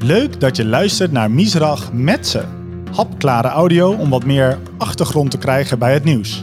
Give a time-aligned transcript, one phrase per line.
[0.00, 2.44] Leuk dat je luistert naar Misrach Metze.
[2.94, 6.42] Hapklare audio om wat meer achtergrond te krijgen bij het nieuws.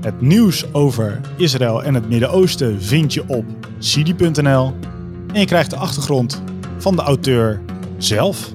[0.00, 3.44] Het nieuws over Israël en het Midden-Oosten vind je op
[3.78, 4.74] sidi.nl.
[5.32, 6.42] En je krijgt de achtergrond
[6.78, 7.60] van de auteur
[7.98, 8.52] zelf.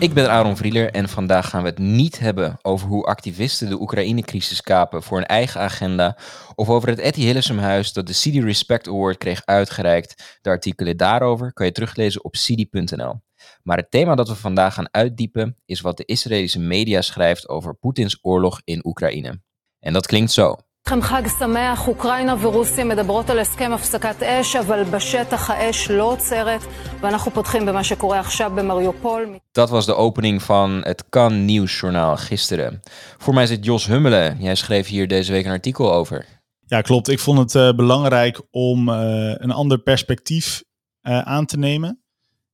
[0.00, 3.80] Ik ben Aaron Vrieler en vandaag gaan we het niet hebben over hoe activisten de
[3.80, 6.18] Oekraïne-crisis kapen voor een eigen agenda
[6.54, 10.38] of over het Etty Hillesum-huis dat de CD Respect Award kreeg uitgereikt.
[10.40, 13.20] De artikelen daarover kan je teruglezen op cd.nl.
[13.62, 17.74] Maar het thema dat we vandaag gaan uitdiepen is wat de Israëlische media schrijft over
[17.74, 19.40] Poetins oorlog in Oekraïne.
[19.80, 20.56] En dat klinkt zo.
[20.87, 26.61] לכם חג שמח, אוקראינה ורוסיה מדברות על הסכם הפסקת אש, אבל בשטח האש לא עוצרת,
[27.01, 29.37] ואנחנו פותחים במה שקורה עכשיו במריופול.
[29.59, 32.81] Dat was de opening van het Kan Nieuwsjournaal gisteren.
[33.17, 34.37] Voor mij zit Jos Hummelen.
[34.39, 36.25] Jij schreef hier deze week een artikel over.
[36.65, 37.07] Ja, klopt.
[37.07, 38.95] Ik vond het eh, belangrijk om eh,
[39.35, 40.63] een ander perspectief
[41.01, 42.03] eh, aan te nemen.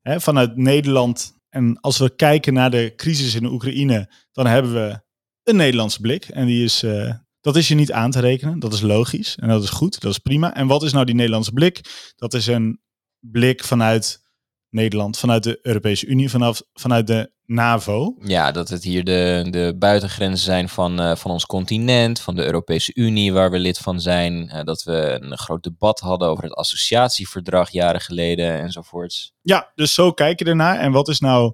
[0.02, 1.34] Hè, vanuit Nederland.
[1.50, 5.02] En als we kijken naar de crisis in de Oekraïne, dan hebben we
[5.44, 6.26] een Nederlandse blik.
[6.26, 7.14] En die is, eh,
[7.45, 8.59] dat is je niet aan te rekenen.
[8.59, 10.01] Dat is logisch en dat is goed.
[10.01, 10.55] Dat is prima.
[10.55, 11.81] En wat is nou die Nederlandse blik?
[12.17, 12.81] Dat is een
[13.21, 14.23] blik vanuit
[14.71, 18.15] Nederland, vanuit de Europese Unie, vanaf, vanuit de NAVO.
[18.19, 22.45] Ja, dat het hier de, de buitengrenzen zijn van, eh, van ons continent, van de
[22.45, 24.49] Europese Unie, waar we lid van zijn.
[24.49, 29.33] Eh, dat we een groot debat hadden over het associatieverdrag jaren geleden enzovoorts.
[29.41, 30.79] Ja, dus zo kijk je ernaar.
[30.79, 31.53] En wat is nou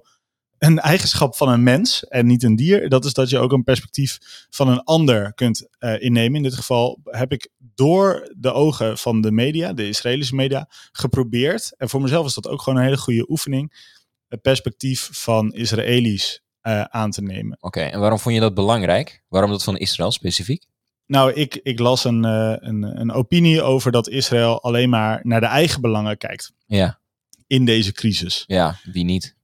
[0.61, 2.89] een eigenschap van een mens en niet een dier?
[2.89, 4.17] Dat is dat je ook een perspectief
[4.49, 6.35] van een ander kunt eh, innemen.
[6.35, 11.73] In dit geval heb ik door de ogen van de media, de Israëlische media, geprobeerd.
[11.77, 13.89] En voor mezelf is dat ook gewoon een hele goede oefening.
[14.27, 17.57] Het perspectief van Israëli's eh, aan te nemen.
[17.59, 19.23] Oké, en waarom vond je dat belangrijk?
[19.27, 20.65] Waarom dat van Israël specifiek?
[21.05, 25.39] Nou, ik, ik las een, eh, een, een opinie over dat Israël alleen maar naar
[25.39, 26.99] de eigen belangen kijkt Ja,
[27.47, 28.43] in deze crisis.
[28.47, 29.35] ja wie niet?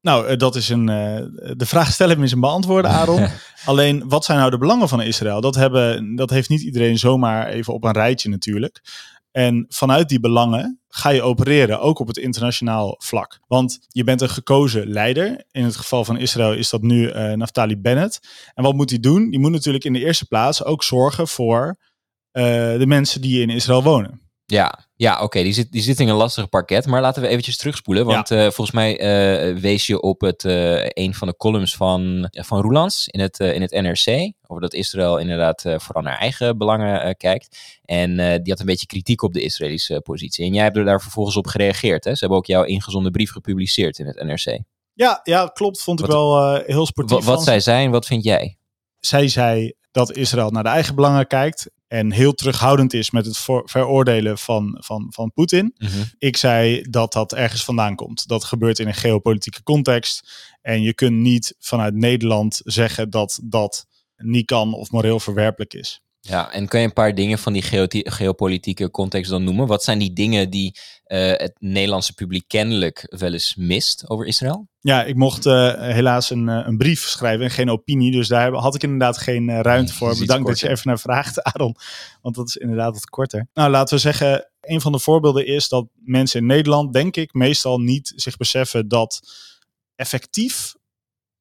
[0.00, 0.88] Nou, eh, dat is een.
[0.88, 3.28] eh, de vraag stellen is een beantwoorden, Aaron.
[3.64, 5.40] Alleen, wat zijn nou de belangen van Israël?
[5.40, 8.80] Dat, hebben, dat heeft niet iedereen zomaar even op een rijtje natuurlijk.
[9.30, 13.40] En vanuit die belangen ga je opereren, ook op het internationaal vlak.
[13.46, 15.44] Want je bent een gekozen leider.
[15.50, 18.20] In het geval van Israël is dat nu eh, Naftali Bennett.
[18.54, 19.30] En wat moet hij doen?
[19.30, 21.76] Die moet natuurlijk in de eerste plaats ook zorgen voor
[22.32, 24.20] de mensen die in Israël wonen.
[24.44, 26.86] Ja, ja oké, die, zit, die zit in een lastig parket.
[26.86, 28.06] Maar laten we eventjes terugspoelen.
[28.06, 32.28] Want eh, volgens mij eh, wees je op het, eh, een van de columns van,
[32.30, 34.32] van Roelands in het, in het NRC.
[34.46, 37.58] Over dat Israël inderdaad vooral naar eigen belangen kijkt.
[37.84, 40.44] En die had een beetje kritiek op de Israëlische positie.
[40.44, 42.04] En jij hebt er daar vervolgens op gereageerd.
[42.04, 42.12] Hè?
[42.12, 44.58] Ze hebben ook jouw ingezonden brief gepubliceerd in het NRC.
[44.92, 45.82] Ja, ja klopt.
[45.82, 47.16] Vond ik Wat- wel heel sportief.
[47.16, 48.56] Wat, wat zij zijn, wat vind jij?
[49.00, 53.38] zij zei dat Israël naar de eigen belangen kijkt en heel terughoudend is met het
[53.64, 55.74] veroordelen van, van, van Poetin.
[56.18, 58.28] Ik zei dat dat ergens vandaan komt.
[58.28, 60.30] Dat gebeurt in een geopolitieke context.
[60.62, 63.86] En je kunt niet vanuit Nederland zeggen dat dat
[64.16, 66.02] niet kan of moreel verwerpelijk is.
[66.22, 67.62] Ja, en kan je een paar dingen van die
[68.10, 69.66] geopolitieke context dan noemen?
[69.66, 74.68] Wat zijn die dingen die eh, het Nederlandse publiek kennelijk wel eens mist over Israël?
[74.80, 78.12] Ja, ik mocht eh, helaas een, eh, een brief schrijven en geen opinie.
[78.12, 80.18] Dus daar had ik inderdaad geen ruimte voor.
[80.18, 81.76] Bedankt dat je even naar vraagt, Aaron.
[82.22, 83.48] Want dat is inderdaad wat korter.
[83.54, 87.32] Nou, laten we zeggen, een van de voorbeelden is dat mensen in Nederland, denk ik,
[87.32, 89.20] meestal niet zich beseffen dat
[89.96, 90.74] effectief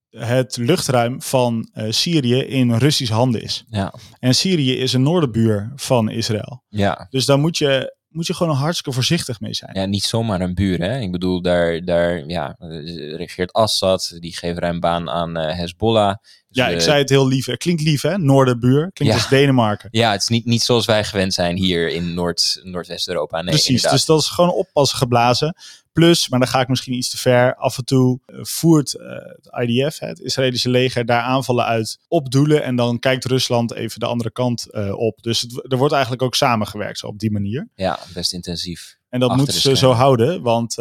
[0.10, 3.64] het luchtruim van eh, Syrië in Russisch handen is.
[3.70, 6.64] Ja, En Syrië is een noorderbuur van Israël.
[6.70, 7.08] ja.
[7.10, 9.72] Dus daar moet je, moet je gewoon hartstikke voorzichtig mee zijn.
[9.74, 10.80] ja niet zomaar een buur.
[10.82, 11.00] Hè?
[11.00, 12.56] Ik bedoel, daar, daar ja,
[13.16, 16.16] regeert Assad, die geeft ruim baan aan eh, Hezbollah.
[16.48, 17.46] Dus, Ja, ik eh, zei het heel lief.
[17.46, 18.18] Het klinkt lief, hè?
[18.18, 18.92] Noorderbuur.
[18.94, 19.20] Klinkt Ja.
[19.22, 19.90] als Denemarken.
[19.92, 23.38] Ja, het is niet, niet zoals wij gewend zijn hier in Noord, Noordwest-Europa.
[23.38, 23.92] Nee, Precies, inderdaad.
[23.92, 25.56] dus dat is gewoon oppassen geblazen.
[25.92, 29.08] Plus, maar dan ga ik misschien iets te ver, af en toe eh, voert eh,
[29.42, 32.64] het IDF, het Israëlische leger, daar aanvallen uit op doelen.
[32.64, 35.22] En dan kijkt Rusland even de andere kant eh, op.
[35.22, 37.70] Dus het, er wordt eigenlijk ook samengewerkt zo op die manier.
[37.76, 38.98] Ja, best intensief.
[39.10, 40.74] En dat moeten ze zo houden, want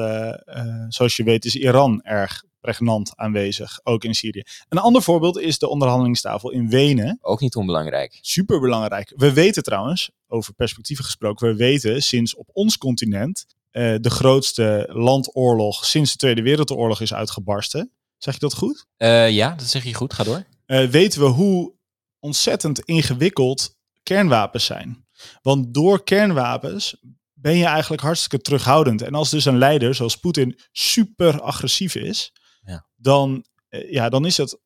[0.89, 4.43] zoals je weet is Iran erg pregnant aanwezig, ook in Syrië.
[4.69, 7.19] Een ander voorbeeld is de onderhandelingstafel in Wenen.
[7.21, 8.19] Ook niet onbelangrijk.
[8.21, 9.13] Super belangrijk.
[9.17, 13.47] We weten trouwens, over perspectieven gesproken, we weten sinds op ons continent
[13.79, 17.93] eh, de grootste landoorlog sinds de Tweede Wereldoorlog is uitgebarsten.
[18.17, 18.87] Zeg je dat goed?
[18.97, 20.13] Eh, ja, dat zeg je goed.
[20.13, 20.45] Ga door.
[20.67, 21.75] Eh, weten we hoe
[22.19, 25.07] ontzettend ingewikkeld kernwapens zijn.
[25.43, 26.97] Want door kernwapens
[27.33, 29.03] ben je eigenlijk hartstikke terughoudend.
[29.03, 32.33] En als dus een leider zoals Poetin super agressief is,
[32.65, 32.87] Ja.
[32.97, 33.45] dan,
[33.91, 34.59] ja, dan is het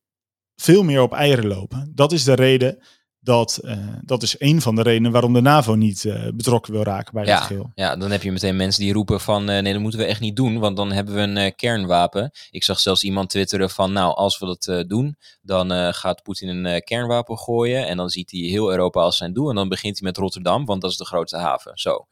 [0.56, 1.92] veel meer op eieren lopen.
[1.94, 2.78] Dat is de reden
[3.24, 6.82] dat, uh, dat is een van de redenen waarom de NAVO niet uh, betrokken wil
[6.82, 7.70] raken bij ja, het geheel.
[7.74, 10.20] Ja, dan heb je meteen mensen die roepen van uh, nee, dat moeten we echt
[10.20, 12.30] niet doen, want dan hebben we een kernwapen.
[12.50, 16.82] Ik zag zelfs iemand twitteren van nou, als we dat doen, dan gaat Poetin een
[16.82, 20.08] kernwapen gooien en dan ziet hij heel Europa als zijn doel en dan begint hij
[20.08, 21.72] met Rotterdam, want dat is de grootste haven.
[21.74, 21.90] Zo,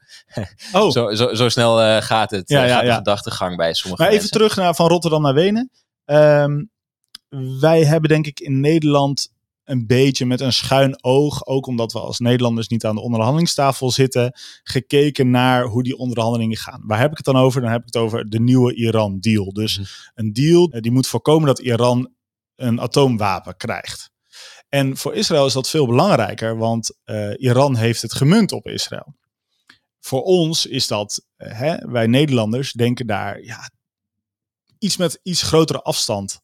[0.72, 0.90] oh.
[0.90, 4.28] zo, zo, zo, snel gaat het, ja, ja, gaat de gedachtegang bij sommige maar mensen.
[4.28, 5.70] even terug naar, van Rotterdam naar Wenen.
[6.04, 6.70] Um,
[7.60, 9.30] wij hebben denk ik in Nederland
[9.70, 13.90] een beetje met een schuin oog, ook omdat we als Nederlanders niet aan de onderhandelingstafel
[13.90, 14.32] zitten,
[14.62, 16.82] gekeken naar hoe die onderhandelingen gaan.
[16.84, 17.60] Waar heb ik het dan over?
[17.60, 19.52] Dan heb ik het over de nieuwe Iran-deal.
[19.52, 19.84] Dus mm.
[20.14, 22.12] een deal eh, die moet voorkomen dat Iran
[22.56, 24.10] een atoomwapen krijgt.
[24.68, 29.16] En voor Israël is dat veel belangrijker, want uh, Iran heeft het gemunt op Israël.
[30.00, 33.70] Voor ons is dat, uh, hè, wij Nederlanders denken daar ja,
[34.78, 36.40] iets met iets grotere afstand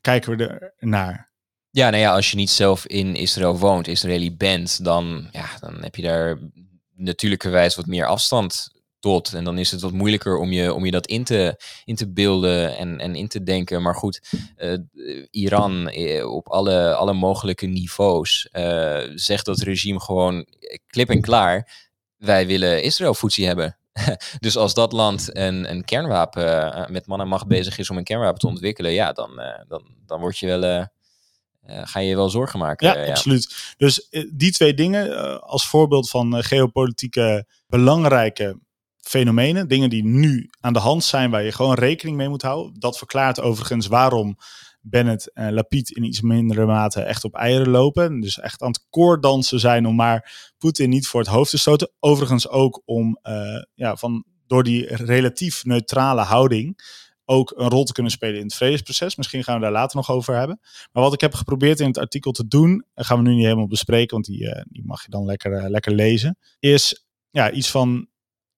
[0.00, 1.29] kijken we er naar.
[1.72, 5.82] Ja, nou ja, als je niet zelf in Israël woont, Israëli bent, dan, ja, dan
[5.82, 6.38] heb je daar
[6.94, 8.70] natuurlijkerwijs wat meer afstand
[9.00, 9.32] tot.
[9.32, 12.12] En dan is het wat moeilijker om je, om je dat in te, in te
[12.12, 13.82] beelden en, en in te denken.
[13.82, 14.20] Maar goed,
[14.58, 14.78] uh,
[15.30, 20.46] Iran uh, op alle, alle mogelijke niveaus uh, zegt dat regime gewoon
[20.86, 21.88] klip en klaar.
[22.16, 23.76] Wij willen Israël hebben.
[24.38, 28.04] dus als dat land een, een kernwapen met man en macht bezig is om een
[28.04, 29.30] kernwapen te ontwikkelen, ja, dan,
[29.68, 30.88] dan, dan word je wel
[31.70, 32.86] ga je wel zorgen maken.
[32.86, 33.10] Ja, ja.
[33.10, 33.74] absoluut.
[33.76, 38.58] Dus uh, die twee dingen uh, als voorbeeld van geopolitieke belangrijke
[38.96, 42.80] fenomenen, dingen die nu aan de hand zijn waar je gewoon rekening mee moet houden.
[42.80, 44.36] Dat verklaart overigens waarom
[44.80, 48.20] Bennett en Lapid in iets mindere mate echt op eieren lopen.
[48.20, 51.90] Dus echt aan het koordansen zijn om maar Poetin niet voor het hoofd te stoten.
[51.98, 53.18] Overigens ook om
[53.74, 56.80] ja, van, door die relatief neutrale houding
[57.30, 59.16] ook een rol te kunnen spelen in het vredesproces.
[59.16, 60.60] Misschien gaan we daar later nog over hebben.
[60.92, 63.44] Maar wat ik heb geprobeerd in het artikel te doen, en gaan we nu niet
[63.44, 67.50] helemaal bespreken, want die, uh, die mag je dan lekker, uh, lekker lezen, is ja,
[67.50, 68.08] iets van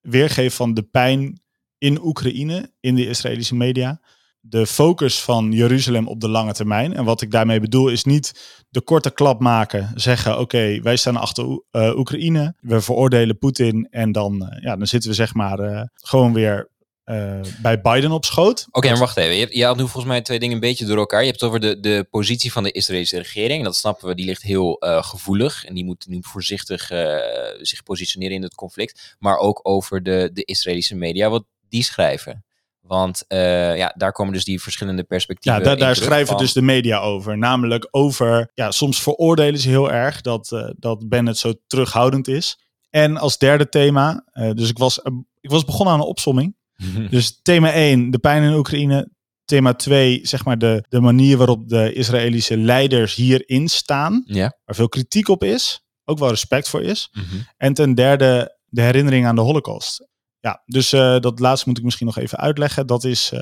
[0.01, 1.41] weergeven van de pijn
[1.79, 4.01] in Oekraïne, in de Israëlische media.
[4.41, 6.95] De focus van Jeruzalem op de lange termijn.
[6.95, 9.91] En wat ik daarmee bedoel is niet de korte klap maken.
[9.95, 12.55] Zeggen, oké, wij staan achter uh, Oekraïne.
[12.61, 13.87] We veroordelen Poetin.
[13.91, 16.71] En dan, ja, dan zitten we zeg maar gewoon weer
[17.05, 18.65] uh, bij Biden op schoot.
[18.69, 19.37] Oké, okay, maar wacht even.
[19.37, 21.21] Je, je had nu volgens mij twee dingen een beetje door elkaar.
[21.21, 23.65] Je hebt het over de, de positie van de Israëlische regering.
[23.65, 25.65] Dat snappen we, die ligt heel uh, gevoelig.
[25.65, 27.17] En die moet nu voorzichtig uh,
[27.61, 29.17] zich positioneren in het conflict.
[29.19, 32.45] Maar ook over de, de Israëlische media, wat die schrijven.
[32.81, 36.37] Want ja, daar komen dus die verschillende perspectieven Ja, daar, daar schrijven van...
[36.37, 37.39] dus de media over.
[37.39, 42.59] Namelijk over, ja, soms veroordelen ze heel erg dat, dat Bennett zo terughoudend is.
[42.91, 45.01] En als derde thema, dus ik was,
[45.41, 46.57] ik was begonnen aan een opsomming.
[47.11, 49.11] Dus thema 1, de pijn in Oekraïne.
[49.45, 54.23] Thema 2, zeg maar de, de manier waarop de Israëlische leiders hierin staan.
[54.27, 54.59] Ja.
[54.65, 55.85] Waar veel kritiek op is.
[56.05, 57.09] Ook wel respect voor is.
[57.13, 57.47] Mm -hmm.
[57.57, 60.07] En ten derde de herinnering aan de Holocaust.
[60.41, 62.87] Ja, dus uh, dat laatste moet ik misschien nog even uitleggen.
[62.87, 63.41] Dat is, uh,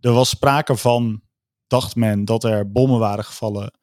[0.00, 1.22] er was sprake van,
[1.66, 3.78] dacht men, dat er bommen waren gevallen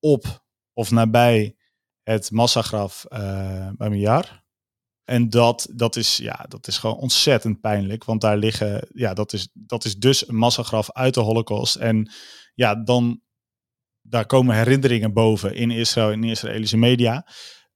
[0.00, 1.56] op of nabij
[2.02, 4.43] het massagraf uh, bij Mijar.
[5.04, 8.04] En dat, dat, is, ja, dat is gewoon ontzettend pijnlijk.
[8.04, 11.76] Want daar liggen, ja, dat is, dat is dus een massagraf uit de Holocaust.
[11.76, 12.12] En
[12.54, 13.22] ja, dan
[14.00, 17.26] daar komen herinneringen boven in Israël, in Israëlische media.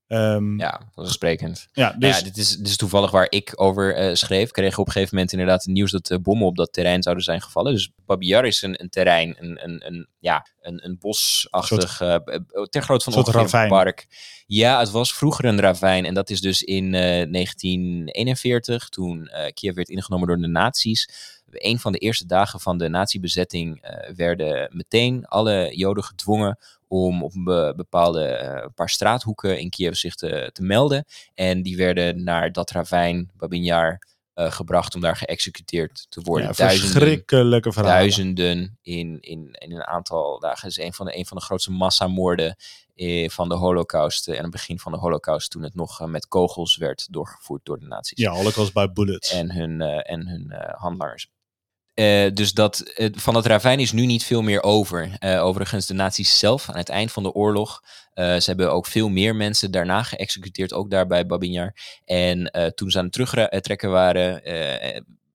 [0.09, 1.69] Um, ja, vanzelfsprekend.
[1.73, 2.19] Ja, dus...
[2.19, 4.51] ja dit, is, dit is toevallig waar ik over uh, schreef.
[4.51, 7.03] Kregen we op een gegeven moment inderdaad het nieuws dat uh, bommen op dat terrein
[7.03, 7.73] zouden zijn gevallen.
[7.73, 12.62] Dus Babiar is een, een terrein, een, een, een, ja, een, een bosachtig, soort, uh,
[12.62, 14.07] ter grootte van ongeveer een park.
[14.47, 19.88] Ja, het was vroeger een ravijn en dat is dus in 1941, toen Kiev werd
[19.88, 21.09] ingenomen door de nazi's
[21.53, 27.23] een van de eerste dagen van de nazi-bezetting uh, werden meteen alle Joden gedwongen om
[27.23, 31.04] op een bepaalde uh, paar straathoeken in Kiev zich te, te, melden.
[31.35, 33.99] En die werden naar dat ravijn, Babinjar,
[34.35, 36.47] uh, gebracht om daar geëxecuteerd te worden.
[36.47, 37.99] Ja, verschrikkelijke verhalen.
[37.99, 40.68] Duizenden in, in, in een aantal dagen.
[40.68, 42.57] Is een van de, een van de grootste massamoorden
[42.95, 44.28] eh, van de holocaust.
[44.28, 47.87] en het begin van de holocaust toen het nog met kogels werd doorgevoerd door de
[47.87, 48.18] nazi's.
[48.18, 49.33] Ja, holocaust by bullets.
[49.33, 51.30] En hun, en hun handlangers.
[51.99, 55.17] Uh, dus dat, van het ravijn is nu niet veel meer over.
[55.21, 57.83] Uh, overigens, de nazi's zelf aan het eind van de oorlog.
[58.14, 61.75] ze hebben ook veel meer mensen daarna geëxecuteerd, ook daar bij Babinjar.
[62.05, 64.43] En toen ze aan het terugtrekken waren,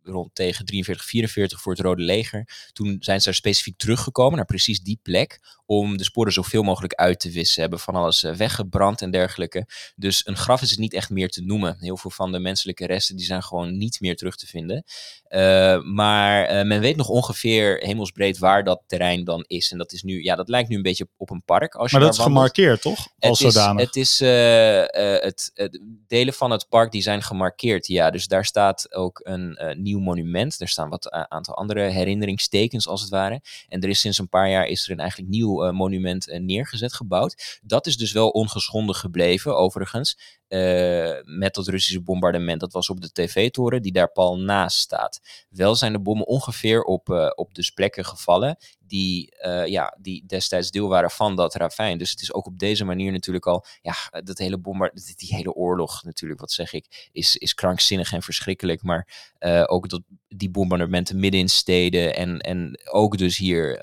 [0.03, 2.69] rond tegen 43, 44 voor het Rode Leger.
[2.73, 6.93] Toen zijn ze er specifiek teruggekomen naar precies die plek om de sporen zoveel mogelijk
[6.93, 7.61] uit te wissen.
[7.61, 9.67] Hebben van alles eh, weggebrand en dergelijke.
[9.95, 11.77] Dus een graf is het niet echt meer te noemen.
[11.79, 14.83] Heel veel van de menselijke resten die zijn gewoon niet meer terug te vinden.
[15.29, 19.71] Uh, maar uh, men weet nog ongeveer hemelsbreed waar dat terrein dan is.
[19.71, 21.75] En dat is nu, ja, dat lijkt nu een beetje op een park.
[21.75, 23.07] Als maar je dat is gemarkeerd, toch?
[23.19, 23.81] Als het zodanig.
[23.81, 27.87] Is, het is uh, het, het, delen van het park die zijn gemarkeerd.
[27.87, 30.61] Ja, dus daar staat ook een nieuw monument.
[30.61, 33.41] Er staan wat aantal andere herinneringstekens als het ware.
[33.67, 37.59] En er is sinds een paar jaar is er een eigenlijk nieuw monument neergezet, gebouwd.
[37.63, 40.41] Dat is dus wel ongeschonden gebleven, overigens.
[40.53, 42.59] Uh, met dat Russische bombardement.
[42.59, 45.19] Dat was op de tv-toren die daar pal naast staat.
[45.49, 50.25] Wel zijn de bommen ongeveer op, uh, op dus plekken gevallen die, uh, ja, die
[50.25, 51.97] destijds deel waren van dat ravijn.
[51.97, 55.53] Dus het is ook op deze manier natuurlijk al, ja, dat hele bombard, die hele
[55.53, 58.83] oorlog natuurlijk, wat zeg ik, is, is krankzinnig en verschrikkelijk.
[58.83, 63.79] Maar ook dat, die bombardementen midden in steden en, en ook dus hier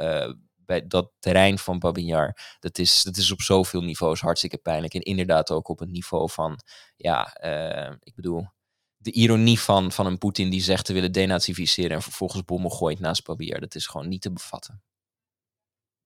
[0.71, 4.95] bij dat terrein van Babinjar, dat is, dat is op zoveel niveaus hartstikke pijnlijk.
[4.95, 6.59] En inderdaad ook op het niveau van,
[6.97, 8.49] ja, uh, ik bedoel,
[8.97, 13.01] de ironie van, van een Poetin die zegt te willen denazificeren en vervolgens bommen gooit
[13.01, 13.61] naast Babinjar.
[13.61, 14.83] Dat is gewoon niet te bevatten.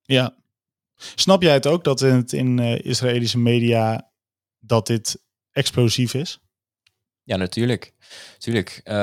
[0.02, 0.36] Ja.
[0.96, 4.10] Snap jij het ook dat in, het, in uh, Israëlische media
[4.58, 6.43] dat dit explosief is?
[7.24, 7.92] Ja, natuurlijk.
[8.38, 8.80] Tuurlijk.
[8.84, 8.94] Uh,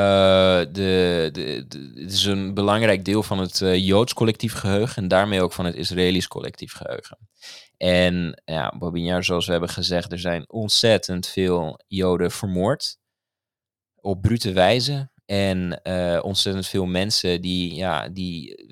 [0.60, 5.08] de, de, de, het is een belangrijk deel van het uh, Joods collectief geheugen en
[5.08, 7.18] daarmee ook van het Israëlisch collectief geheugen.
[7.78, 12.98] En ja, Babinjar, zoals we hebben gezegd, er zijn ontzettend veel Joden vermoord.
[13.96, 15.10] Op brute wijze.
[15.26, 18.66] En uh, ontzettend veel mensen die, ja, die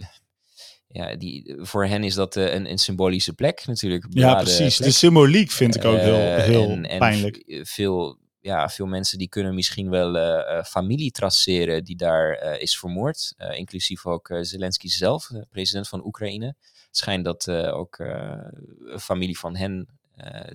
[0.88, 4.06] ja, die, voor hen is dat uh, een, een, symbolische plek natuurlijk.
[4.10, 4.78] Ja, precies.
[4.78, 4.90] Plek.
[4.90, 7.44] De symboliek vind ik ook heel, heel en pijnlijk.
[7.64, 12.80] Veel ja, veel mensen die kunnen misschien wel uh, familie traceren die daar uh, is
[12.80, 13.34] vermoord.
[13.52, 16.56] inclusief ook Zelensky zelf, president van Oekraïne.
[16.92, 18.04] Schijnt dat ook
[19.00, 20.00] familie van hen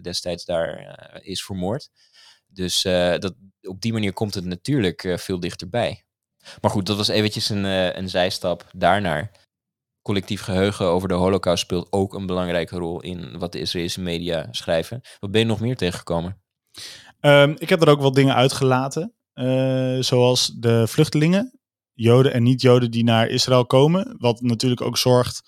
[0.02, 1.90] destijds daar is vermoord.
[2.46, 2.82] Dus
[3.18, 6.04] dat, op die manier komt het natuurlijk veel dichterbij.
[6.60, 7.64] Maar goed, dat was eventjes een,
[7.98, 9.30] een zijstap daarnaar.
[10.02, 14.48] Collectief geheugen over de holocaust speelt ook een belangrijke rol in wat de Israëlische media
[14.50, 15.00] schrijven.
[15.20, 16.42] Wat ben je nog meer tegengekomen?
[17.26, 19.14] Um, ik heb er ook wel dingen uitgelaten.
[19.34, 21.60] Uh, zoals de vluchtelingen,
[21.92, 24.16] Joden en niet-Joden die naar Israël komen.
[24.18, 25.42] Wat natuurlijk ook zorgt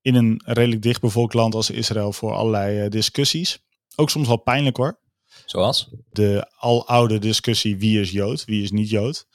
[0.00, 3.58] in een redelijk dichtbevolkt land als Israël voor allerlei uh, discussies.
[3.94, 5.00] Ook soms wel pijnlijk hoor.
[5.46, 5.90] Zoals?
[6.10, 9.26] De aloude discussie wie is Jood, wie is niet Jood.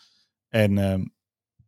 [0.49, 0.95] En uh,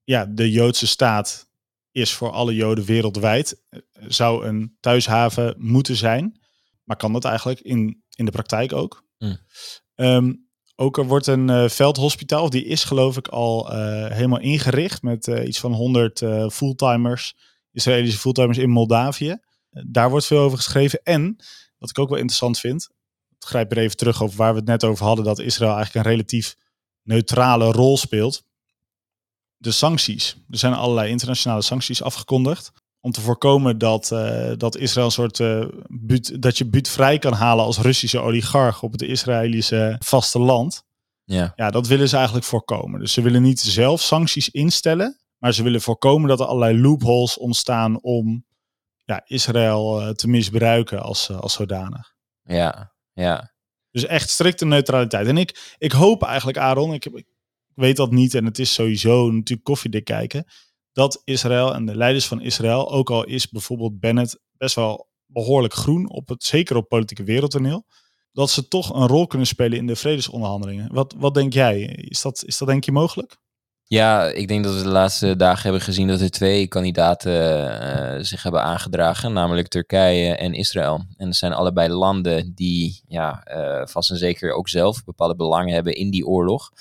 [0.03, 1.49] ja, de Joodse staat
[1.91, 3.63] is voor alle Joden wereldwijd.
[3.69, 6.39] eh, Zou een thuishaven moeten zijn.
[6.83, 9.07] Maar kan dat eigenlijk in, in de praktijk ook?
[9.17, 9.37] Mm.
[10.01, 13.75] Um, ook er wordt een uh, veldhospitaal, die is geloof ik al uh,
[14.11, 17.35] helemaal ingericht met uh, iets van 100 fulltimers,
[17.71, 19.37] Israëlische fulltimers in Moldavië.
[19.69, 20.99] daar wordt veel over geschreven.
[21.03, 21.35] En,
[21.77, 22.89] wat ik ook wel interessant vind,
[23.39, 26.05] ik grijp er even terug over waar we het net over hadden, dat Israël eigenlijk
[26.05, 26.55] een relatief
[27.03, 28.43] neutrale rol speelt.
[29.57, 30.35] De sancties.
[30.49, 35.39] Er zijn allerlei internationale sancties afgekondigd om te voorkomen dat, uh, dat Israël een soort
[35.39, 40.87] uh, buut, dat je buutvrij kan halen als Russische oligarch op het Israëlische vasteland.
[41.23, 41.53] Ja.
[41.55, 42.99] ja, dat willen ze eigenlijk voorkomen.
[42.99, 47.37] Dus ze willen niet zelf sancties instellen, maar ze willen voorkomen dat er allerlei loopholes
[47.37, 48.45] ontstaan om
[49.03, 52.13] ja, Israël uh, te misbruiken als, als zodanig.
[52.43, 53.53] Ja, ja.
[53.91, 55.27] Dus echt strikte neutraliteit.
[55.27, 57.27] En ik, ik hoop eigenlijk, Aaron, ik, ik
[57.73, 60.45] weet dat niet en het is sowieso natuurlijk koffiedik kijken
[60.93, 65.73] dat Israël en de leiders van Israël, ook al is bijvoorbeeld Bennett best wel behoorlijk
[65.73, 67.85] groen, op het, zeker op politieke wereldtoneel,
[68.31, 70.93] dat ze toch een rol kunnen spelen in de vredesonderhandelingen.
[70.93, 71.81] Wat, wat denk jij?
[71.81, 73.37] Is dat, is dat denk je mogelijk?
[73.83, 77.31] Ja, ik denk dat we de laatste dagen hebben gezien dat er twee kandidaten
[78.17, 81.05] uh, zich hebben aangedragen, namelijk Turkije en Israël.
[81.17, 85.73] En dat zijn allebei landen die ja, uh, vast en zeker ook zelf bepaalde belangen
[85.73, 86.71] hebben in die oorlog.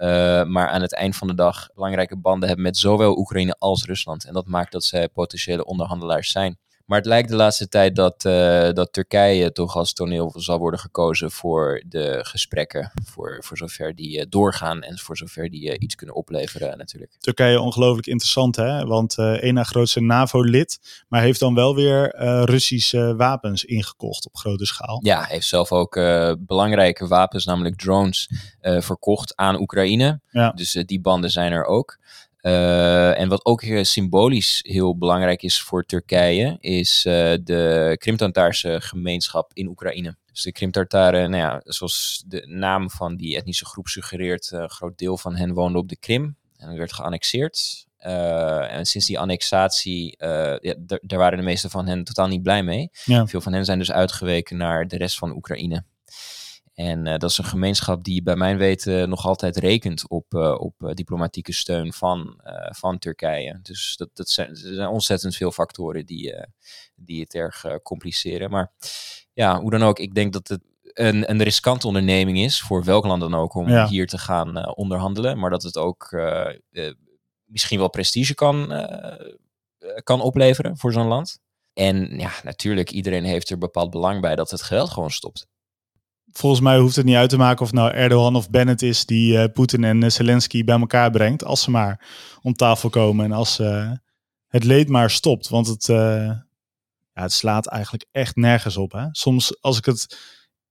[0.00, 3.84] Uh, maar aan het eind van de dag belangrijke banden hebben met zowel Oekraïne als
[3.84, 4.24] Rusland.
[4.24, 6.58] En dat maakt dat zij potentiële onderhandelaars zijn.
[6.90, 10.80] Maar het lijkt de laatste tijd dat, uh, dat Turkije toch als toneel zal worden
[10.80, 12.92] gekozen voor de gesprekken.
[13.04, 17.12] Voor, voor zover die uh, doorgaan en voor zover die iets kunnen opleveren natuurlijk.
[17.18, 21.04] Turkije ongelooflijk interessant hè, want één na grootste NAVO-lid.
[21.08, 25.00] Maar heeft dan wel weer Russische wapens ingekocht op grote schaal.
[25.02, 25.94] Ja, heeft zelf ook
[26.38, 28.30] belangrijke wapens, namelijk drones,
[28.60, 30.20] verkocht aan Oekraïne.
[30.30, 30.50] Ja.
[30.50, 31.98] Dus die banden zijn er ook.
[32.42, 39.50] Uh, en wat ook symbolisch heel belangrijk is voor Turkije, is uh, de Krimtartaarse gemeenschap
[39.54, 40.16] in Oekraïne.
[40.32, 44.98] Dus de Krimtartaren, nou ja, zoals de naam van die etnische groep suggereert, een groot
[44.98, 46.36] deel van hen woonde op de Krim.
[46.56, 47.86] en werd geannexeerd.
[48.06, 52.42] Uh, en sinds die annexatie, uh, ja, daar waren de meeste van hen totaal niet
[52.42, 52.90] blij mee.
[53.04, 53.26] Ja.
[53.26, 55.84] Veel van hen zijn dus uitgeweken naar de rest van Oekraïne.
[56.80, 60.92] En uh, dat is een gemeenschap die bij mijn weten nog altijd rekent op, op
[60.94, 63.58] diplomatieke steun van, van Turkije.
[63.62, 66.34] Dus dat, dat zijn, er zijn ontzettend veel factoren die,
[66.94, 68.50] die het erg compliceren.
[68.50, 68.72] Maar
[69.32, 73.04] ja, hoe dan ook, ik denk dat het een, een riskante onderneming is voor welk
[73.04, 73.86] land dan ook om Ja.
[73.88, 75.38] hier te gaan onderhandelen.
[75.38, 76.16] Maar dat het ook
[77.44, 78.86] misschien wel prestige kan,
[80.02, 81.38] kan opleveren voor zo'n land.
[81.72, 85.46] En ja, natuurlijk, iedereen heeft er bepaald belang bij dat het geweld gewoon stopt.
[86.32, 89.32] Volgens mij hoeft het niet uit te maken of nou Erdogan of Bennett is die
[89.32, 91.44] uh, Poetin en uh, Zelensky bij elkaar brengt.
[91.44, 92.08] Als ze maar
[92.42, 93.92] om tafel komen en als uh,
[94.48, 95.48] het leed maar stopt.
[95.48, 96.46] Want het, ja,
[97.12, 98.92] het slaat eigenlijk echt nergens op.
[98.92, 99.06] Hè?
[99.12, 100.18] Soms als ik het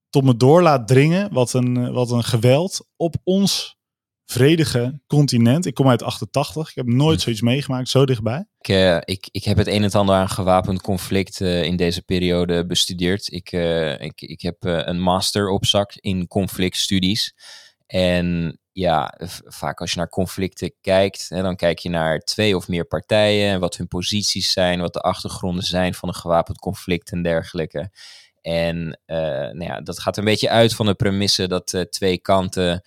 [0.10, 3.79] tot me door laat dringen, wat een, wat een geweld op ons
[4.32, 5.66] vredige continent.
[5.66, 6.70] Ik kom uit 88.
[6.70, 8.46] Ik heb nooit zoiets meegemaakt, zo dichtbij.
[8.60, 12.02] Ik, uh, ik, ik heb het een en ander aan gewapend conflict uh, in deze
[12.02, 13.32] periode bestudeerd.
[13.32, 17.36] Ik, uh, ik, ik heb een master op zak in conflictstudies.
[17.88, 19.14] En ja,
[19.46, 23.60] vaak als je naar conflicten kijkt, hè, dan kijk je naar twee of meer partijen,
[23.60, 27.92] wat hun posities zijn, wat de achtergronden zijn van een gewapend conflict en dergelijke.
[28.42, 32.84] En nou ja, dat gaat een beetje uit van de premisse dat twee kanten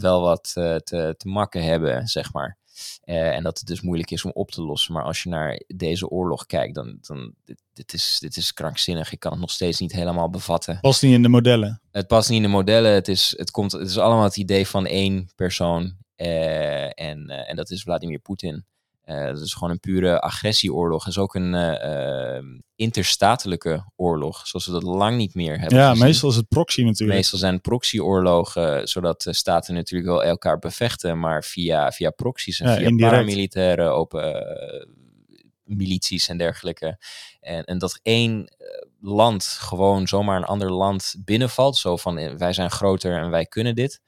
[0.00, 2.58] wel wat te, te makken hebben, zeg maar.
[3.04, 4.92] en dat het dus moeilijk is om op te lossen.
[4.92, 9.12] Maar als je naar deze oorlog kijkt, dan, dan dit, dit, is, dit is krankzinnig.
[9.12, 10.78] Ik kan het nog steeds niet helemaal bevatten.
[10.80, 11.80] Past niet in de modellen.
[11.90, 12.92] Het past niet in de modellen.
[12.92, 15.96] Het is, het komt, het is allemaal het idee van één persoon.
[16.16, 18.64] en, en dat is Vladimir Poetin.
[19.04, 21.04] Uh, dat is gewoon een pure agressieoorlog.
[21.04, 22.42] Het is ook een uh, uh,
[22.74, 25.78] interstatelijke oorlog, zoals we dat lang niet meer hebben.
[25.78, 26.04] Ja, gezien.
[26.04, 27.18] meestal is het proxy natuurlijk.
[27.18, 32.68] Meestal zijn proxyoorlogen, zodat de staten natuurlijk wel elkaar bevechten, maar via, via proxies en
[32.68, 33.12] Ja, via indirect.
[33.12, 34.86] paramilitaire open eh,
[35.64, 36.98] milities en dergelijke.
[37.40, 38.66] En, en dat één eh,
[39.00, 43.46] land gewoon zomaar een ander land binnenvalt, zo van eh, wij zijn groter en wij
[43.46, 44.00] kunnen dit.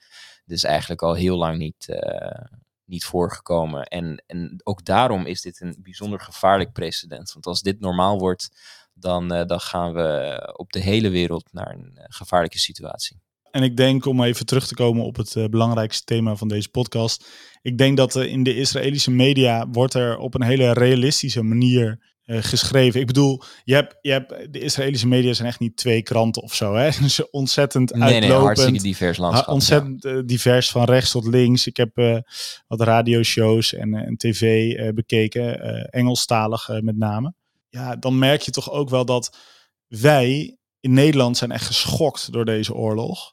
[0.47, 2.45] Is eigenlijk al heel lang niet, uh,
[2.85, 3.85] niet voorgekomen.
[3.85, 7.33] En, en ook daarom is dit een bijzonder gevaarlijk precedent.
[7.33, 8.51] Want als dit normaal wordt,
[8.95, 13.23] dan, uh, dan gaan we op de hele wereld naar een uh, gevaarlijke situatie.
[13.51, 16.69] En ik denk, om even terug te komen op het uh, belangrijkste thema van deze
[16.69, 17.29] podcast.
[17.63, 22.43] Ik denk dat in de Israëlische media wordt er op een hele realistische manier uh,
[22.43, 23.01] geschreven.
[23.01, 26.55] Ik bedoel, je hebt, je hebt, de Israëlische media zijn echt niet twee kranten of
[26.55, 26.75] zo.
[26.75, 26.91] Hè?
[26.91, 28.33] Ze ontzettend nee, uitlopend.
[28.33, 29.49] Nee, hartstikke divers landschap.
[29.49, 30.23] Ontzettend ja.
[30.23, 31.67] divers, van rechts tot links.
[31.67, 32.19] Ik heb uh,
[32.67, 35.61] wat radioshows en, en tv uh, bekeken,
[35.91, 37.35] Engelstalig met name.
[37.69, 39.39] Ja, dan merk je toch ook wel dat
[39.87, 43.33] wij in Nederland zijn echt geschokt door deze oorlog.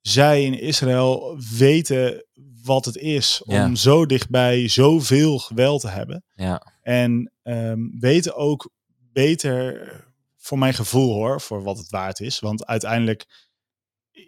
[0.00, 2.25] Zij in Israël weten
[2.66, 3.74] wat het is om Ja.
[3.74, 6.24] zo dichtbij zoveel geweld te hebben.
[6.34, 8.70] Ja, En ehm, weten ook
[9.12, 10.04] beter,
[10.36, 12.38] voor mijn gevoel hoor, voor wat het waard is.
[12.38, 13.48] Want uiteindelijk,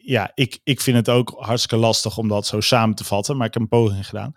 [0.03, 3.37] ja, ik, ik vind het ook hartstikke lastig om dat zo samen te vatten.
[3.37, 4.33] Maar ik heb een poging gedaan.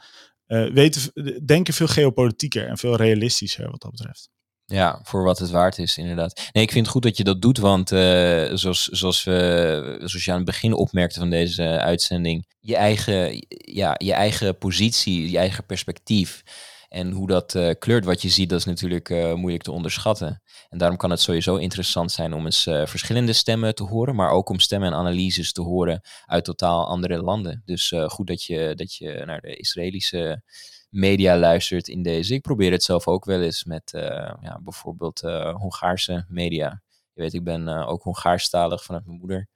[0.46, 1.12] Eh, weten,
[1.46, 4.30] denken veel geopolitieker en veel realistischer wat dat betreft.
[4.72, 6.50] Ja, voor wat het waard is, inderdaad.
[6.52, 10.26] Nee, ik vind het goed dat je dat doet, want eh, zoals, zoals, we, zoals
[10.26, 15.38] je aan het begin opmerkte van deze uitzending, je eigen, ja, je eigen positie, je
[15.38, 16.44] eigen perspectief
[16.90, 20.42] en hoe dat eh, kleurt wat je ziet, dat is natuurlijk eh, moeilijk te onderschatten.
[20.70, 24.50] En daarom kan het sowieso interessant zijn om eens verschillende stemmen te horen, maar ook
[24.50, 27.62] om stemmen en analyses te horen uit totaal andere landen.
[27.66, 30.44] Dus goed dat je, dat je naar de Israëlische
[30.92, 32.34] media luistert in deze.
[32.34, 36.82] Ik probeer het zelf ook wel eens met eh, ja, bijvoorbeeld eh, Hongaarse media.
[37.14, 39.48] Je weet, ik ben eh, ook Hongaarstalig vanuit mijn moeder.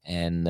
[0.00, 0.44] En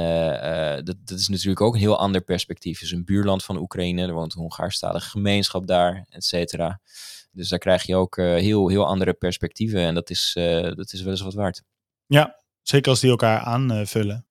[0.84, 2.78] dat, dat is natuurlijk ook een heel ander perspectief.
[2.78, 4.06] Het is een buurland van Oekraïne.
[4.06, 6.80] Er woont een Hongaarstalige gemeenschap daar, et cetera.
[7.32, 9.80] Dus daar krijg je ook heel, heel andere perspectieven.
[9.80, 10.30] En dat is,
[10.74, 11.62] dat is wel eens wat waard.
[12.06, 14.26] Ja, zeker als die elkaar aanvullen.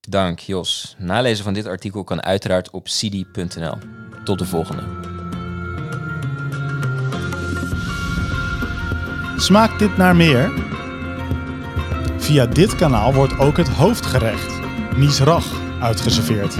[0.00, 0.94] Dank Jos.
[0.98, 3.74] Nalezen van dit artikel kan uiteraard op cd.nl.
[4.24, 5.07] Tot de volgende.
[9.40, 10.52] Smaakt dit naar meer?
[12.16, 14.52] Via dit kanaal wordt ook het hoofdgerecht,
[14.96, 15.46] Misrach,
[15.80, 16.56] uitgeserveerd.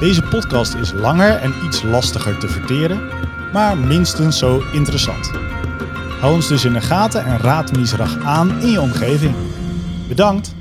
[0.00, 3.00] Deze podcast is langer en iets lastiger te verteren,
[3.52, 5.30] maar minstens zo interessant.
[6.20, 9.34] Hou ons dus in de gaten en raad Misrach aan in je omgeving.
[10.08, 10.54] Bedankt!